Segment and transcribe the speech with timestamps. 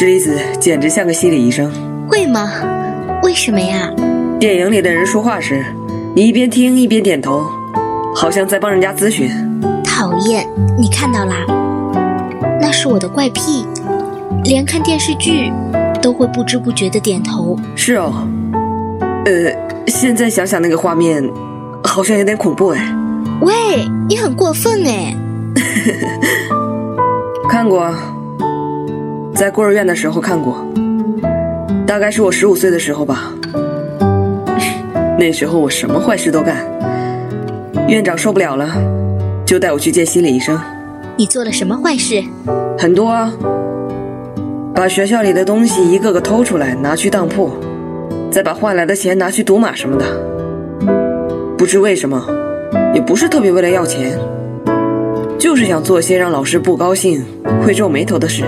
[0.00, 1.70] 智离子简直像个心理医生。
[2.08, 2.50] 会吗？
[3.22, 3.92] 为什么呀？
[4.38, 5.62] 电影里的人说话时，
[6.16, 7.44] 你一边听一边点头，
[8.16, 9.28] 好像在帮人家咨询。
[9.84, 11.44] 讨厌，你看到啦？
[12.62, 13.66] 那是我的怪癖，
[14.42, 15.52] 连看电视剧
[16.00, 17.54] 都会不知不觉的点头。
[17.76, 18.26] 是哦，
[19.26, 19.52] 呃，
[19.86, 21.22] 现在想想那个画面，
[21.84, 22.96] 好像有点恐怖哎。
[23.42, 23.52] 喂，
[24.08, 25.14] 你很过分哎！
[27.50, 27.94] 看过，
[29.34, 30.66] 在孤儿院的时候看过，
[31.86, 33.32] 大概是我十五岁的时候吧。
[35.18, 36.56] 那时候我什么坏事都干，
[37.88, 38.68] 院长受不了了，
[39.46, 40.58] 就带我去见心理医生。
[41.16, 42.22] 你做了什么坏事？
[42.78, 43.32] 很多啊，
[44.74, 47.50] 把学校里的东西一个个偷出来拿去当铺，
[48.30, 50.04] 再把换来的钱拿去赌马什么的。
[51.56, 52.26] 不知为什么，
[52.94, 54.18] 也不是特别为了要钱，
[55.38, 57.22] 就是想做些让老师不高兴、
[57.64, 58.44] 会皱眉头的事。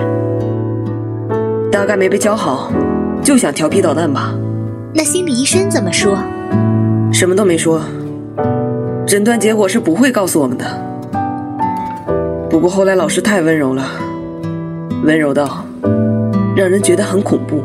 [1.73, 2.71] 大概没被教好，
[3.25, 4.35] 就想调皮捣蛋吧。
[4.95, 6.19] 那心理医生怎么说？
[7.11, 7.81] 什么都没说，
[9.07, 10.67] 诊断结果是不会告诉我们的。
[12.51, 13.87] 不过后来老师太温柔了，
[15.03, 15.65] 温柔到
[16.55, 17.63] 让人觉得很恐怖。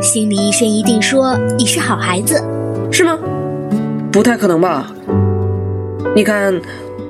[0.00, 2.42] 心理医生一定说你是好孩子，
[2.90, 3.18] 是吗？
[4.10, 4.86] 不太可能吧？
[6.16, 6.58] 你看，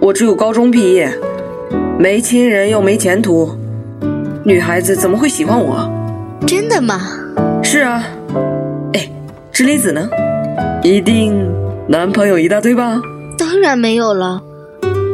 [0.00, 1.16] 我只有高中毕业，
[1.96, 3.56] 没亲人又没前途，
[4.42, 5.88] 女孩子怎么会喜欢我？
[6.46, 7.00] 真的吗？
[7.62, 8.02] 是啊。
[8.92, 9.08] 哎，
[9.50, 10.08] 智离子呢？
[10.82, 11.50] 一定。
[11.86, 13.00] 男朋友一大堆吧？
[13.36, 14.40] 当然没有了，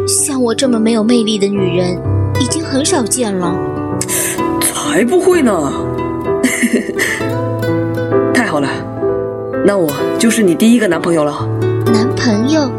[0.07, 1.99] 像我这么没有魅力的女人
[2.41, 3.55] 已经很少见了。
[4.61, 5.73] 才不会呢！
[8.35, 8.69] 太好了，
[9.65, 11.49] 那我就是你第一个男朋友了。
[11.87, 12.71] 男朋友？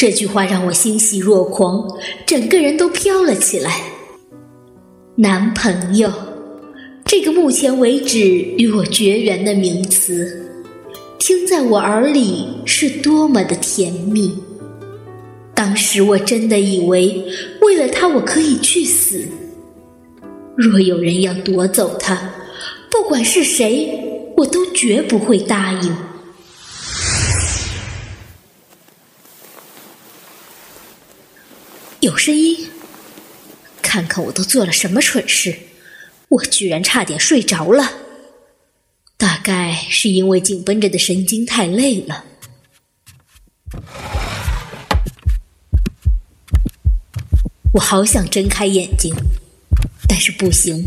[0.00, 1.86] 这句话让我欣喜若狂，
[2.24, 3.82] 整个人都飘了起来。
[5.14, 6.10] 男朋友。
[7.04, 10.42] 这个目前为止与我绝缘的名词，
[11.18, 14.34] 听在我耳里是多么的甜蜜。
[15.54, 17.22] 当时我真的以为，
[17.60, 19.22] 为了他我可以去死。
[20.56, 22.18] 若有人要夺走他，
[22.90, 24.02] 不管是谁，
[24.38, 25.94] 我都绝不会答应。
[32.00, 32.66] 有声音，
[33.82, 35.54] 看看我都做了什么蠢事。
[36.30, 37.92] 我居然差点睡着了，
[39.18, 42.24] 大概是因为紧绷着的神经太累了。
[47.74, 49.14] 我好想睁开眼睛，
[50.08, 50.82] 但是不行，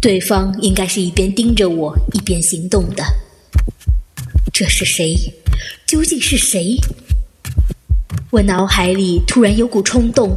[0.00, 3.04] 对方应该是一边盯着我一边行动的。
[4.54, 5.14] 这是谁？
[5.86, 6.78] 究竟是谁？
[8.34, 10.36] 我脑海里突然有股冲动，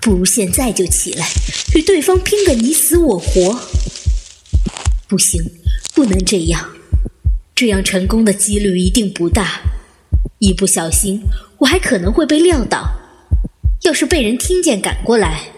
[0.00, 1.26] 不如现在就起来。
[1.74, 3.58] 与对方拼个你死我活，
[5.08, 5.42] 不行，
[5.96, 6.64] 不能这样，
[7.52, 9.60] 这样成功的几率一定不大。
[10.38, 11.22] 一不小心，
[11.58, 12.88] 我还可能会被撂倒。
[13.82, 15.48] 要是被人听见赶过来，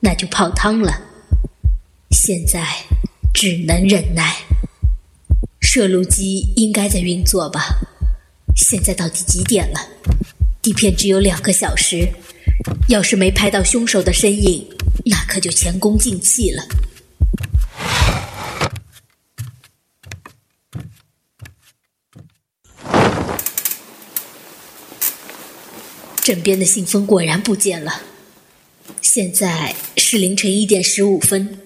[0.00, 0.90] 那就泡汤了。
[2.12, 2.66] 现在
[3.34, 4.36] 只能忍耐。
[5.60, 7.60] 摄录机应该在运作吧？
[8.56, 9.80] 现在到底几点了？
[10.66, 12.08] 底片只有两个小时，
[12.88, 14.68] 要是没拍到凶手的身影。
[15.04, 16.66] 那可就前功尽弃了。
[26.20, 28.02] 枕边的信封果然不见了。
[29.00, 31.60] 现在是凌晨一点十五分，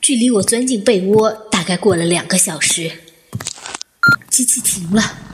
[0.00, 2.90] 距离我钻进被窝大概过了两个小时。
[4.30, 5.29] 机器停了，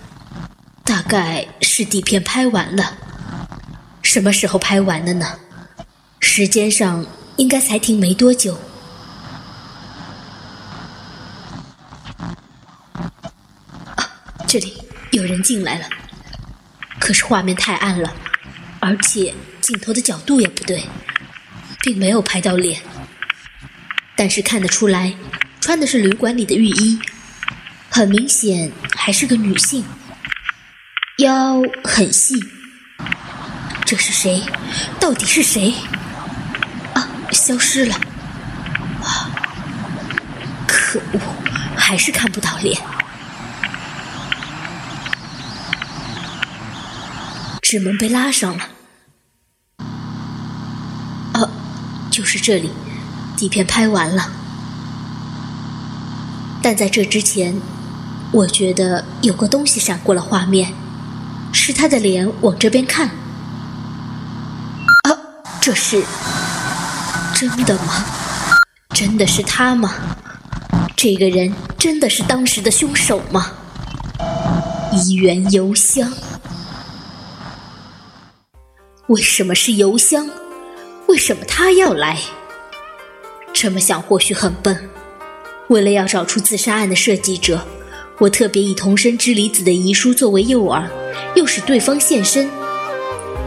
[1.08, 2.96] 概是底片拍完了。
[4.02, 5.38] 什么时候拍完的呢？
[6.20, 7.06] 时间上。
[7.36, 8.58] 应该才停没多久。
[13.94, 14.10] 啊，
[14.46, 14.72] 这里
[15.10, 15.86] 有人进来了，
[16.98, 18.10] 可是画面太暗了，
[18.80, 20.82] 而且镜头的角度也不对，
[21.82, 22.80] 并没有拍到脸。
[24.16, 25.14] 但是看得出来，
[25.60, 26.98] 穿的是旅馆里的浴衣，
[27.90, 29.84] 很明显还是个女性，
[31.18, 32.34] 腰很细。
[33.86, 34.42] 这是谁？
[35.00, 35.72] 到底是谁？
[36.92, 37.94] 啊消失了，
[39.02, 39.30] 啊！
[40.66, 41.20] 可恶，
[41.76, 42.78] 还是看不到脸。
[47.62, 48.64] 纸门被拉上了，
[51.32, 51.48] 啊，
[52.10, 52.70] 就是这里，
[53.36, 54.30] 底片拍完了。
[56.62, 57.60] 但在这之前，
[58.32, 60.72] 我觉得有个东西闪过了画面，
[61.56, 63.08] 是他的脸往这边看。
[65.08, 65.10] 啊，
[65.60, 66.04] 这是。
[67.34, 68.04] 真的吗？
[68.94, 69.94] 真的是他吗？
[70.96, 73.52] 这个人真的是当时的凶手吗？
[74.92, 76.10] 一元邮箱，
[79.08, 80.30] 为什么是邮箱？
[81.08, 82.18] 为什么他要来？
[83.52, 84.88] 这么想或许很笨。
[85.68, 87.66] 为了要找出自杀案的设计者，
[88.18, 90.88] 我特别以同生之离子的遗书作为诱饵，
[91.34, 92.50] 又使对方现身。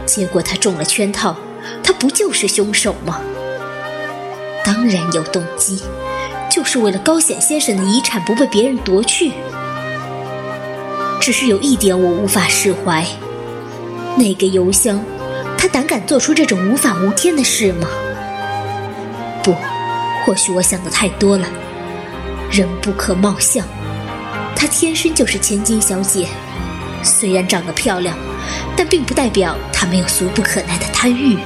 [0.06, 1.36] 结果他中了圈套，
[1.82, 3.20] 他不就是凶手吗？
[4.64, 5.82] 当然有动机，
[6.50, 9.32] 就是为了高显先生的遗产不被别人夺去。
[11.20, 13.06] 只是有一点我无法释怀，
[14.16, 15.02] 那个邮箱，
[15.56, 17.88] 他胆敢做出这种无法无天的事吗？
[19.42, 19.54] 不，
[20.24, 21.46] 或许我想的太多了。
[22.50, 23.64] 人不可貌相，
[24.56, 26.26] 她天生就是千金小姐，
[27.02, 28.16] 虽然长得漂亮，
[28.76, 31.36] 但并不代表她没有俗不可耐的贪欲。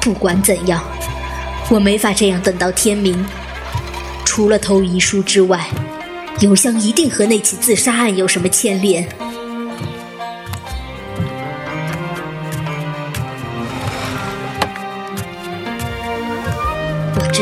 [0.00, 0.82] 不管怎样。
[1.70, 3.24] 我没法这样等到天明。
[4.22, 5.66] 除了偷遗书之外，
[6.40, 9.08] 邮箱一定和那起自杀案有什么牵连。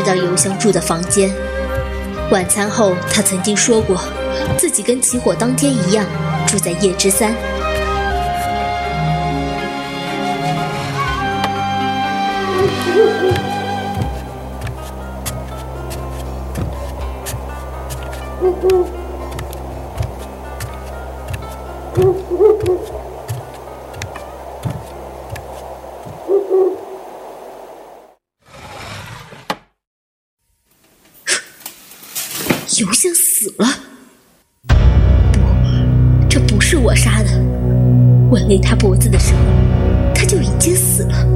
[0.03, 1.33] 知道邮箱住的房间。
[2.33, 4.03] 晚餐后，他曾经说过，
[4.59, 6.05] 自己跟起火当天一样，
[6.45, 7.33] 住在夜之三。
[32.79, 33.69] 邮箱死了？
[34.67, 35.41] 不，
[36.27, 37.29] 这不是我杀的。
[38.31, 39.41] 我勒他脖子的时候，
[40.15, 41.27] 他就已经死了。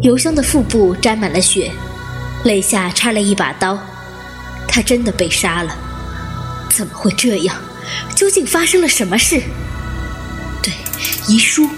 [0.00, 1.70] 邮箱的腹部沾满了血，
[2.44, 3.78] 肋下插了一把刀。
[4.66, 5.76] 他真的被杀了？
[6.70, 7.54] 怎么会这样？
[8.16, 9.42] 究竟发生了什么事？
[10.62, 10.72] 对，
[11.28, 11.68] 遗书，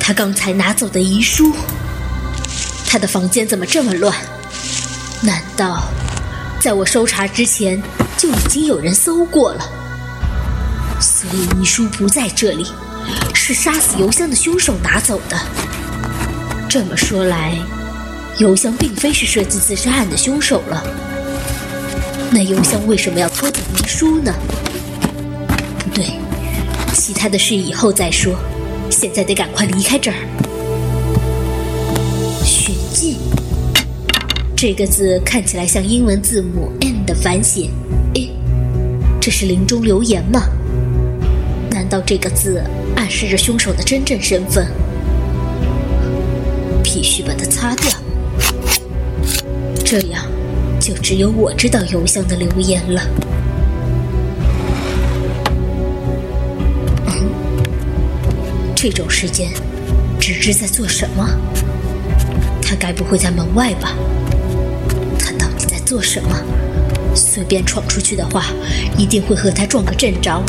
[0.00, 1.54] 他刚才拿走的遗书。
[2.86, 4.16] 他的房间怎么这么乱？
[5.22, 5.90] 难道？
[6.62, 7.82] 在我搜查之前，
[8.16, 9.68] 就已经有人搜过了，
[11.00, 12.64] 所以遗书不在这里，
[13.34, 15.36] 是杀死邮箱的凶手拿走的。
[16.68, 17.58] 这么说来，
[18.38, 20.84] 邮箱并非是设计自杀案的凶手了。
[22.30, 24.32] 那邮箱为什么要偷走遗书呢？
[25.80, 26.12] 不对，
[26.94, 28.36] 其他的事以后再说，
[28.88, 30.16] 现在得赶快离开这儿。
[32.44, 32.81] 血迹。
[34.62, 37.68] 这个字看起来像英文字母 N 的反写，
[38.14, 38.30] 诶，
[39.20, 40.40] 这是临终留言吗？
[41.72, 42.62] 难道这个字
[42.94, 44.68] 暗示着凶手的真正身份？
[46.80, 47.90] 必须把它擦掉，
[49.84, 50.24] 这样
[50.78, 53.02] 就只有我知道邮箱的留言了。
[57.06, 57.28] 嗯，
[58.76, 59.50] 这种时间，
[60.20, 61.28] 芝芝在做什么？
[62.62, 63.92] 他该不会在门外吧？
[65.92, 66.34] 做什么？
[67.14, 68.46] 随便闯出去的话，
[68.96, 70.42] 一定会和他撞个正着。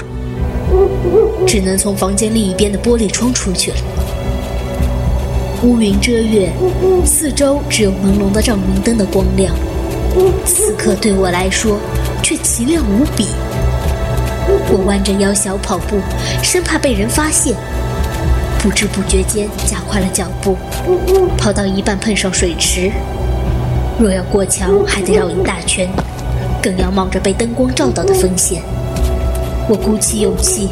[1.45, 3.77] 只能从房间另一边的玻璃窗出去了。
[5.61, 6.49] 乌云遮月，
[7.05, 9.53] 四周只有朦胧的照明灯的光亮。
[10.45, 11.77] 此刻对我来说，
[12.23, 13.27] 却奇亮无比。
[14.71, 15.99] 我弯着腰小跑步，
[16.41, 17.53] 生怕被人发现。
[18.59, 20.55] 不知不觉间加快了脚步，
[21.37, 22.89] 跑到一半碰上水池。
[23.99, 25.87] 若要过桥，还得绕一大圈，
[26.61, 28.61] 更要冒着被灯光照到的风险。
[29.69, 30.69] 我鼓起勇气，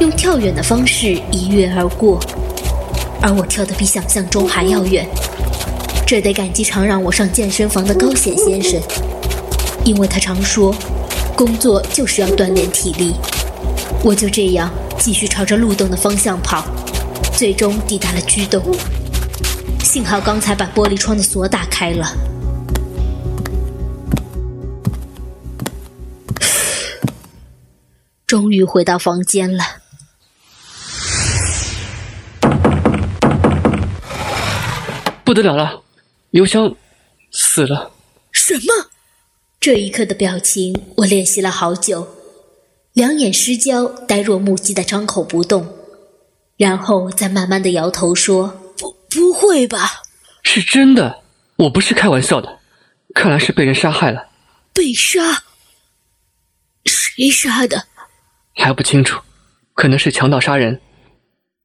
[0.00, 2.20] 用跳远的方式一跃而过，
[3.22, 5.06] 而我跳得比想象中还要远。
[6.06, 8.80] 这得感激常让我上健身房的高显先生，
[9.84, 10.74] 因为他常说，
[11.34, 13.14] 工作就是要锻炼体力。
[14.02, 16.64] 我就这样继续朝着路灯的方向跑，
[17.32, 18.62] 最终抵达了居洞。
[19.82, 22.06] 幸好刚才把玻璃窗的锁打开了。
[28.26, 29.64] 终于回到房间了，
[35.22, 35.84] 不得了了，
[36.30, 36.74] 邮箱
[37.30, 37.92] 死了！
[38.32, 38.90] 什么？
[39.60, 42.16] 这一刻的表情我练习了好久，
[42.94, 45.76] 两眼失焦，呆若木鸡的张口不动，
[46.56, 50.02] 然后再慢慢的摇头说：“不，不会吧？
[50.42, 51.22] 是真的，
[51.54, 52.58] 我不是开玩笑的，
[53.14, 54.30] 看来是被人杀害了。
[54.72, 55.44] 被杀？
[56.84, 57.86] 谁杀的？”
[58.56, 59.22] 还不清楚，
[59.74, 60.80] 可能是强盗杀人。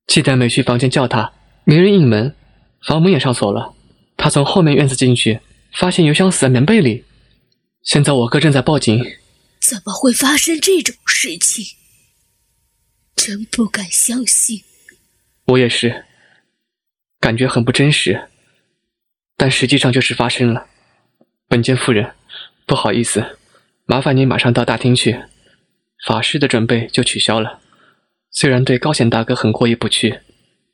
[0.08, 1.34] 记得美去房间叫他，
[1.64, 2.36] 没人应门，
[2.84, 3.74] 房门也上锁了。
[4.18, 5.40] 他从后面院子进去，
[5.74, 7.06] 发现邮箱死在棉被里。
[7.82, 9.04] 现在我哥正在报警。
[9.60, 11.66] 怎么会发生这种事情？
[13.16, 14.64] 真不敢相信。
[15.46, 16.06] 我也是，
[17.20, 18.30] 感觉很不真实，
[19.38, 20.68] 但实际上就是发生了。
[21.48, 22.14] 本间夫人，
[22.66, 23.38] 不好意思，
[23.86, 25.20] 麻烦您马上到大厅去，
[26.06, 27.60] 法师的准备就取消了。
[28.32, 30.22] 虽然对高显大哥很过意不去，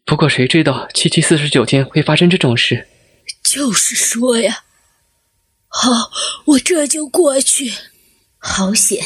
[0.05, 2.87] 不过谁知道七七四十九天会发生这种事？
[3.43, 4.63] 就是说呀，
[5.67, 6.11] 好，
[6.45, 7.73] 我这就过去。
[8.37, 9.03] 好险，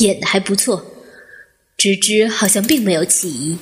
[0.00, 0.84] 演的还不错，
[1.76, 3.58] 芝芝好像并没有起疑。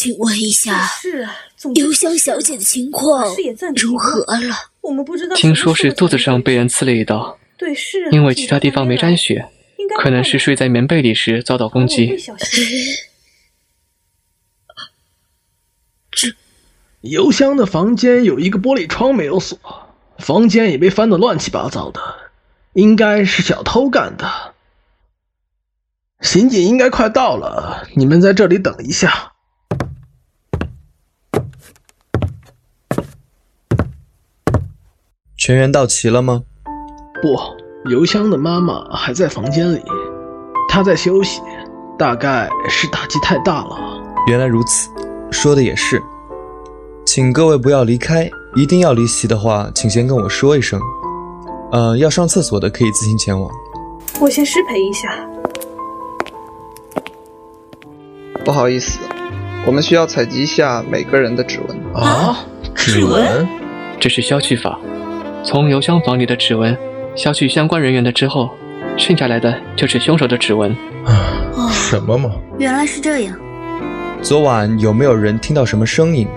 [0.00, 0.88] 请问一下，
[1.74, 3.22] 邮箱小姐的情况
[3.76, 4.56] 如何了？
[4.80, 5.36] 我们不知道。
[5.36, 8.10] 听说是肚子上被人刺了一刀，对，是。
[8.10, 9.50] 因为其他地方没沾血，
[10.02, 12.16] 可能是睡在棉被里时遭到攻击。
[16.10, 16.28] 这
[17.02, 19.58] 邮箱的房间有一个玻璃窗没有锁，
[20.16, 22.00] 房间也被翻得乱七八糟的，
[22.72, 24.54] 应该是小偷干的。
[26.22, 29.29] 刑警应该快到了，你们在这里等一下。
[35.40, 36.42] 全员到齐了吗？
[37.22, 37.34] 不，
[37.90, 39.80] 邮箱的妈妈还在房间里，
[40.68, 41.40] 她在休息，
[41.98, 43.74] 大概是打击太大了。
[44.26, 44.90] 原来如此，
[45.30, 45.98] 说的也是。
[47.06, 50.78] 请各位不要离开，一定要离席的话，请先跟我说一声。
[51.72, 53.50] 呃，要上厕所的可以自行前往。
[54.20, 55.08] 我先失陪一下。
[58.44, 58.98] 不好意思，
[59.66, 61.94] 我们需要采集一下每个人的指纹。
[61.94, 62.44] 啊，
[62.74, 63.48] 指纹？
[63.98, 64.78] 这是消去法。
[65.42, 66.76] 从邮箱房里的指纹
[67.14, 68.50] 消去相关人员的之后，
[68.96, 70.70] 剩下来的就是凶手的指纹。
[71.04, 72.30] 啊，什么嘛？
[72.58, 73.34] 原来是这样。
[74.22, 76.28] 昨晚有没有人听到什么声音？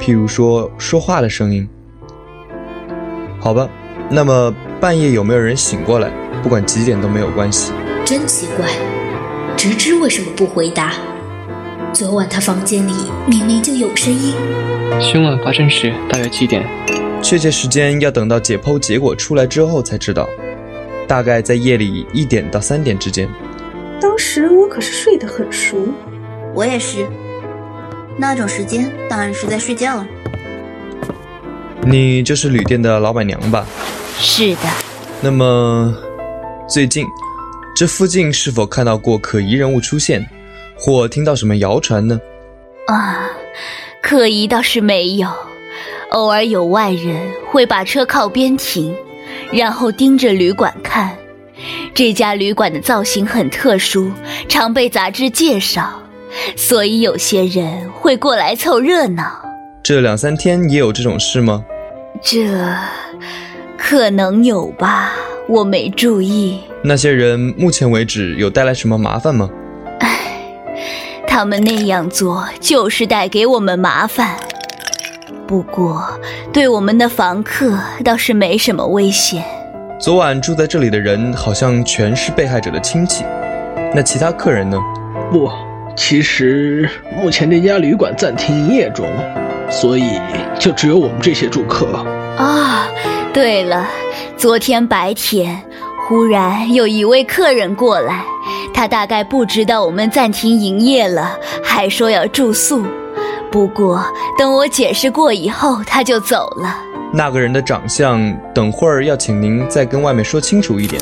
[0.00, 1.68] 譬如说说话的声音？
[3.38, 3.68] 好吧，
[4.10, 6.10] 那么半夜有没有人醒过来？
[6.42, 7.72] 不管几点都没有关系。
[8.04, 8.66] 真奇怪，
[9.56, 10.92] 直知为什么不回答？
[11.92, 12.92] 昨晚他房间里
[13.26, 14.34] 明明就有声音。
[15.00, 16.64] 凶案发生时大约七点？
[17.22, 20.26] 确切时间要等到解剖结果出来之后才知道，
[21.06, 23.28] 大概在夜里一点到三点之间。
[24.00, 25.76] 当时我可是睡得很熟，
[26.54, 27.06] 我也是。
[28.16, 30.06] 那种时间当然是在睡觉了。
[31.82, 33.66] 你就是旅店的老板娘吧？
[34.18, 34.68] 是的。
[35.20, 35.94] 那么，
[36.68, 37.04] 最近
[37.76, 40.26] 这附近是否看到过可疑人物出现，
[40.76, 42.20] 或听到什么谣传呢？
[42.86, 43.30] 啊，
[44.02, 45.28] 可疑倒是没有。
[46.10, 48.94] 偶尔有外人会把车靠边停，
[49.52, 51.16] 然后盯着旅馆看。
[51.92, 54.10] 这家旅馆的造型很特殊，
[54.48, 56.00] 常被杂志介绍，
[56.56, 59.44] 所以有些人会过来凑热闹。
[59.82, 61.64] 这两三天也有这种事吗？
[62.22, 62.48] 这
[63.76, 65.12] 可能有吧，
[65.48, 66.60] 我没注意。
[66.82, 69.50] 那些人目前为止有带来什么麻烦吗？
[70.00, 70.18] 唉，
[71.26, 74.38] 他们那样做就是带给我们麻烦。
[75.46, 76.02] 不过，
[76.52, 79.42] 对我们的房客倒是没什么危险。
[79.98, 83.24] 昨晚住在这里的人好像全是被害者的亲戚，
[83.94, 84.78] 那其他客人呢？
[85.30, 85.50] 不，
[85.96, 89.06] 其实目前这家旅馆暂停营业中，
[89.70, 90.20] 所以
[90.58, 91.86] 就只有我们这些住客。
[92.36, 92.88] 啊，
[93.32, 93.88] 对了，
[94.36, 95.60] 昨天白天
[96.06, 98.22] 忽然有一位客人过来，
[98.72, 102.84] 他大概不知道我们暂停营业了，还说要住宿。
[103.50, 104.04] 不过，
[104.36, 106.76] 等我解释过以后，他就走了。
[107.12, 108.20] 那个人的长相，
[108.54, 111.00] 等会儿要请您再跟外面说清楚一点。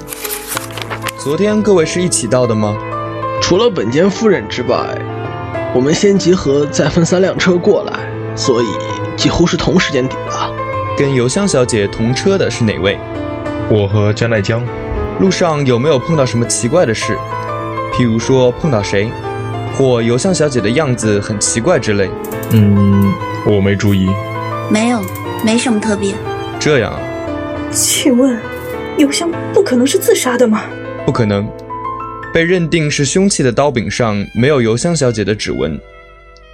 [1.19, 2.77] 昨天各位是一起到的吗？
[3.43, 4.77] 除了本间夫人之外，
[5.75, 8.67] 我们先集合，再分三辆车过来，所以
[9.17, 10.49] 几乎是同时间抵达。
[10.97, 12.97] 跟邮箱小姐同车的是哪位？
[13.69, 14.63] 我和加奈江。
[15.19, 17.19] 路上有没有碰到什么奇怪的事？
[17.93, 19.11] 譬如说碰到谁？
[19.77, 22.09] 或邮箱小姐的样子很奇怪之类。
[22.51, 23.13] 嗯，
[23.45, 24.09] 我没注意。
[24.71, 25.05] 没有，
[25.45, 26.15] 没什么特别。
[26.61, 27.01] 这样啊？
[27.73, 28.39] 请问，
[28.99, 30.63] 邮箱不可能是自杀的吗？
[31.05, 31.49] 不可能，
[32.33, 35.79] 被认定是凶器的刀柄上没有邮箱小姐的指纹，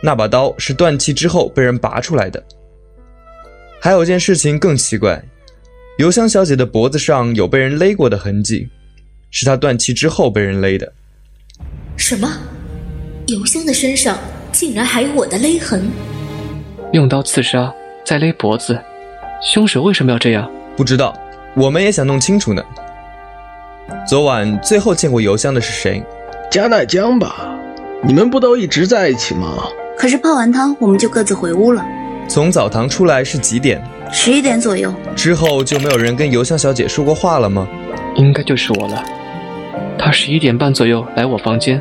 [0.02, 2.42] 那把刀是断气之后被人拔出来的。
[3.80, 5.22] 还有件事情更奇怪，
[5.98, 8.68] 邮箱小姐的脖子上有被人勒过的痕迹，
[9.30, 10.92] 是她断气之后被人勒的。
[11.96, 12.28] 什么？
[13.28, 14.18] 邮箱的身上
[14.52, 15.90] 竟然还有我的勒痕？
[16.92, 17.72] 用刀刺杀，
[18.04, 18.78] 再勒脖子，
[19.42, 20.48] 凶手为什么要这样？
[20.76, 21.16] 不知道，
[21.54, 22.62] 我们也想弄清楚呢。
[24.06, 26.02] 昨晚最后见过邮箱的是谁？
[26.50, 27.58] 加奈江吧？
[28.02, 29.64] 你们不都一直在一起吗？
[29.96, 31.84] 可是泡完汤，我们就各自回屋了。
[32.28, 33.82] 从澡堂出来是几点？
[34.10, 34.92] 十一点左右。
[35.16, 37.66] 之后就没有人跟邮箱小姐说过话了吗？
[38.16, 39.02] 应该就是我了。
[39.98, 41.80] 她十一点半左右来我房间，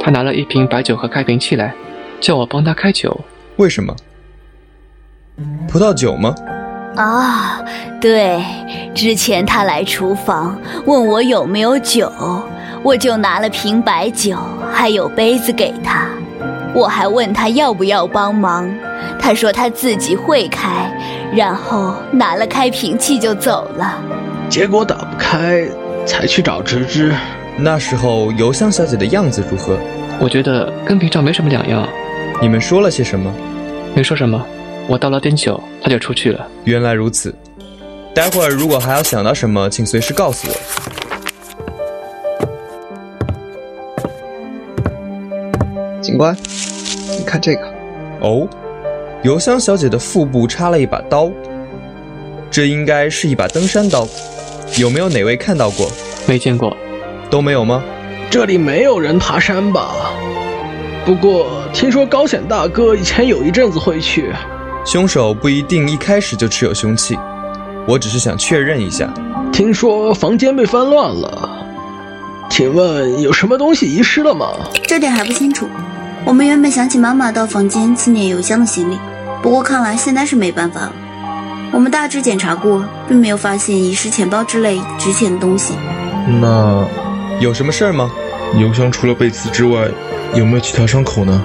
[0.00, 1.74] 他拿了一瓶白酒和开瓶器来，
[2.20, 3.20] 叫我帮他开酒。
[3.56, 3.94] 为什么？
[5.68, 6.34] 葡萄酒吗？
[6.96, 7.62] 啊，
[8.00, 8.42] 对，
[8.94, 12.10] 之前他来厨房问我有没有酒，
[12.82, 14.36] 我就拿了瓶白酒，
[14.72, 16.08] 还有杯子给他。
[16.74, 18.68] 我还问他要不要帮忙，
[19.18, 20.90] 他说他自己会开，
[21.32, 23.98] 然后拿了开瓶器就走了。
[24.48, 25.68] 结果打不开，
[26.04, 27.14] 才去找芝芝。
[27.60, 29.76] 那时候邮箱小姐的样子如何？
[30.20, 31.88] 我觉得跟平常没什么两样。
[32.40, 33.34] 你们说了些什么？
[33.96, 34.46] 没说什么。
[34.86, 36.46] 我倒了点酒，她就出去了。
[36.64, 37.34] 原来如此。
[38.14, 40.54] 待会儿如果还要想到什么，请随时告诉我。
[46.00, 46.36] 警官，
[47.18, 47.62] 你看这个。
[48.20, 48.46] 哦，
[49.24, 51.28] 邮箱小姐的腹部插了一把刀，
[52.52, 54.06] 这应该是一把登山刀。
[54.78, 55.90] 有没有哪位看到过？
[56.26, 56.76] 没见过。
[57.30, 57.82] 都没有吗？
[58.30, 59.90] 这里没有人爬山吧？
[61.06, 64.32] 不过听说高显大哥以前有一阵子会去。
[64.84, 67.18] 凶手不一定一开始就持有凶器，
[67.86, 69.12] 我只是想确认一下。
[69.52, 71.50] 听说房间被翻乱了，
[72.48, 74.46] 请问有什么东西遗失了吗？
[74.86, 75.68] 这点还不清楚。
[76.24, 78.98] 我们原本想请妈妈到房间清点邮箱的行李，
[79.42, 80.92] 不过看来现在是没办法了。
[81.72, 85.74] 我们大致检查过，并没有发现遗失钱包之类值钱的东西。
[86.40, 86.84] 那
[87.40, 88.10] 有什么事儿吗？
[88.58, 89.88] 邮箱除了被刺之外，
[90.34, 91.44] 有没有其他伤口呢？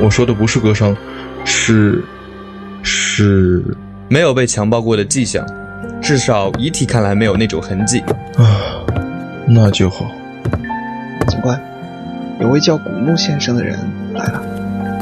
[0.00, 0.96] 我说的不是割伤，
[1.44, 2.02] 是。
[2.80, 3.62] 是
[4.08, 5.44] 没有被强暴过的迹象，
[6.00, 7.98] 至少遗体看来没有那种痕迹。
[8.36, 8.80] 啊，
[9.46, 10.06] 那就好。
[11.26, 11.60] 警官，
[12.40, 13.76] 有位叫古木先生的人
[14.14, 14.42] 来了，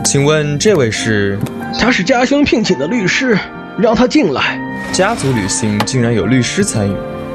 [0.03, 1.39] 请问这位是？
[1.79, 3.39] 他是家兄聘请的律师，
[3.79, 4.59] 让他进来。
[4.91, 6.95] 家族旅行竟然有律师参与，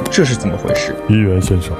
[0.09, 0.95] 这是怎么回事？
[1.07, 1.71] 一元先生，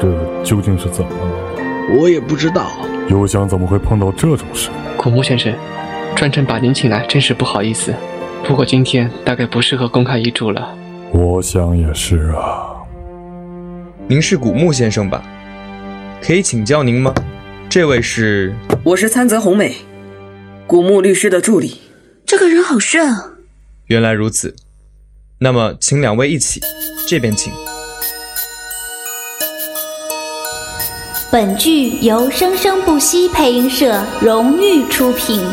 [0.00, 1.96] 这究竟是怎么了？
[1.98, 2.70] 我也不知道。
[3.08, 4.68] 邮箱怎么会碰到这种事？
[4.96, 5.52] 古木先生。
[6.16, 7.94] 专程把您请来，真是不好意思。
[8.44, 10.76] 不过今天大概不适合公开遗嘱了。
[11.12, 12.74] 我想也是啊。
[14.06, 15.22] 您是古木先生吧？
[16.20, 17.14] 可以请教您吗？
[17.68, 18.54] 这位是？
[18.82, 19.76] 我是参泽红美，
[20.66, 21.80] 古木律师的助理。
[22.26, 23.32] 这个人好帅啊！
[23.86, 24.56] 原来如此。
[25.38, 26.60] 那么，请两位一起，
[27.06, 27.52] 这边请。
[31.30, 35.44] 本剧由生生不息配音社荣誉出品。